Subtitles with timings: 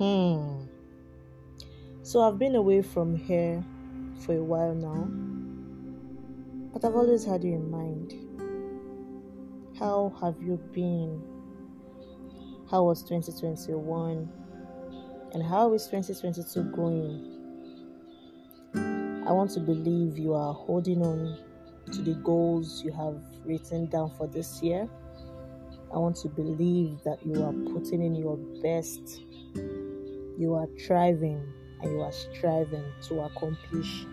[0.00, 0.64] Hmm.
[2.02, 3.62] So I've been away from here
[4.24, 5.04] for a while now,
[6.72, 8.14] but I've always had you in mind.
[9.78, 11.22] How have you been?
[12.70, 14.26] How was 2021?
[15.34, 17.36] And how is 2022 going?
[19.26, 21.36] I want to believe you are holding on
[21.92, 24.88] to the goals you have written down for this year.
[25.92, 29.20] I want to believe that you are putting in your best.
[30.40, 34.06] You are thriving and you are striving to accomplish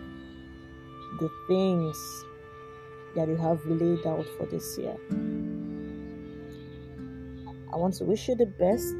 [1.22, 2.26] the things
[3.16, 4.98] that you have laid out for this year.
[7.72, 8.94] I want to wish you the best.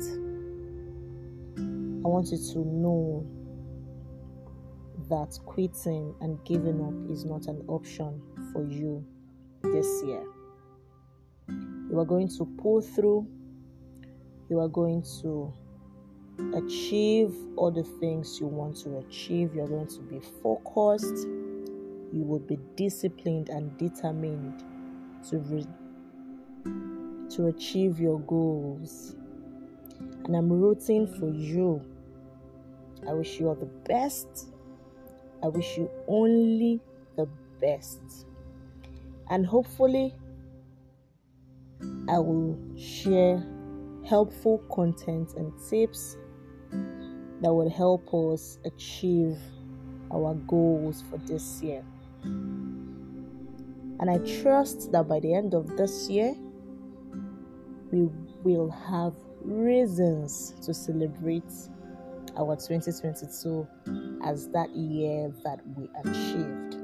[1.58, 3.28] I want you to know
[5.10, 8.22] that quitting and giving up is not an option
[8.54, 9.06] for you
[9.64, 10.24] this year.
[11.50, 13.28] You are going to pull through,
[14.50, 15.54] you are going to
[16.56, 21.28] achieve all the things you want to achieve, you're going to be focused,
[22.14, 24.64] you will be disciplined and determined
[25.30, 25.68] to, re-
[27.30, 29.16] to achieve your goals.
[30.26, 31.82] And I'm rooting for you.
[33.08, 34.50] I wish you all the best.
[35.44, 36.82] I wish you only
[37.16, 37.28] the
[37.60, 38.00] best.
[39.30, 40.14] And hopefully,
[42.10, 43.46] I will share
[44.06, 46.16] helpful content and tips
[47.42, 49.38] that will help us achieve
[50.12, 51.84] our goals for this year.
[54.00, 56.36] And I trust that by the end of this year,
[57.92, 58.10] we
[58.44, 61.52] will have reasons to celebrate
[62.38, 63.68] our 2022
[64.24, 66.78] as that year that we achieved.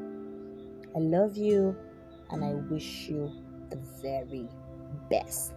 [0.95, 1.75] I love you
[2.31, 3.31] and I wish you
[3.69, 4.47] the very
[5.09, 5.53] best.